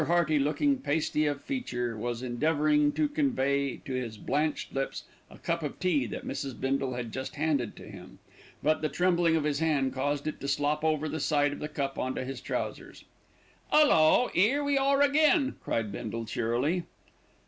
[0.07, 5.61] Hearty, looking pasty of feature, was endeavouring to convey to his blanched lips a cup
[5.61, 6.59] of tea that Mrs.
[6.59, 8.17] Bindle had just handed to him;
[8.63, 11.67] but the trembling of his hand caused it to slop over the side of the
[11.69, 13.03] cup on to his trousers.
[13.71, 16.83] "'Ullo, 'ere we are again," cried Bindle cheerily.